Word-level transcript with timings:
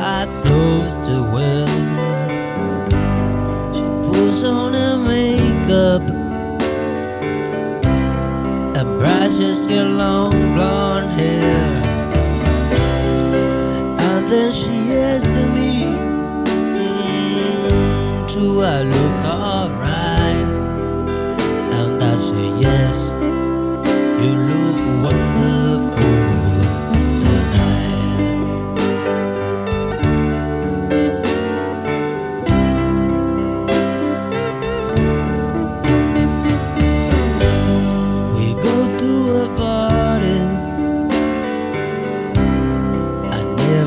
right 0.00 0.28
close 0.42 0.94
to 1.06 1.22
where 1.22 1.66
she 3.74 3.82
puts 4.08 4.42
on 4.42 4.72
her 4.72 4.96
makeup 4.96 6.02
and 8.76 8.98
brushes 8.98 9.66
her 9.66 9.84
long 9.84 10.30
blonde 10.54 11.12
hair. 11.20 11.82
And 14.08 14.26
then 14.32 14.52
she 14.52 14.94
asks 14.94 15.28
me, 15.56 15.84
mm, 16.74 17.68
Do 18.32 18.62
I 18.62 18.82
look 18.82 19.24
alright? 19.26 20.46
And 21.78 22.02
I 22.02 22.16
say, 22.18 22.48
Yes. 22.60 23.09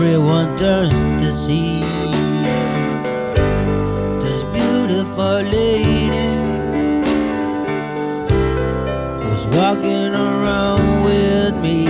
Everyone 0.00 0.56
turns 0.56 0.92
to 1.20 1.28
see 1.32 1.80
this 4.22 4.44
beautiful 4.54 5.40
lady 5.42 7.02
who's 9.24 9.46
walking 9.58 10.14
around 10.14 11.02
with 11.02 11.52
me. 11.56 11.88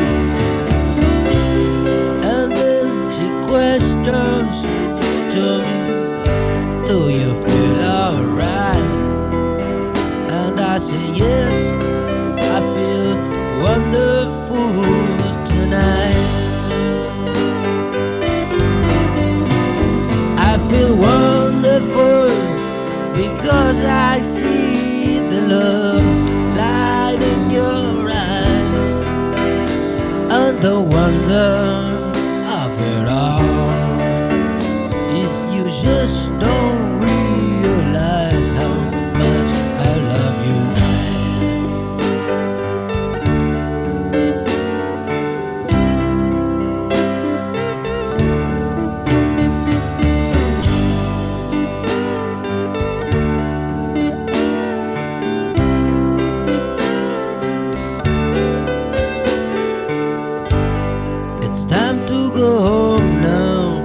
And 2.33 2.50
then 2.50 2.88
she 3.12 3.28
questions 3.46 4.62
to 5.34 5.44
me, 5.66 5.77
because 23.19 23.84
I 23.84 24.20
see 24.20 25.19
the 25.19 25.41
love 25.48 25.97
go 62.39 62.61
home 62.61 63.20
now. 63.20 63.85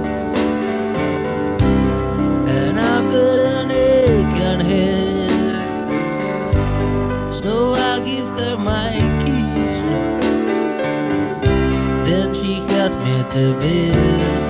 And 2.56 2.78
I've 2.78 3.10
got 3.10 3.38
an 3.40 3.70
aching 3.72 4.60
head. 4.70 5.64
So 7.34 7.74
I 7.74 7.98
give 8.04 8.28
her 8.38 8.56
my 8.56 8.92
keys. 9.22 9.78
Then 12.06 12.32
she 12.32 12.54
helps 12.72 12.94
me 13.04 13.24
to 13.32 13.58
bed. 13.58 14.43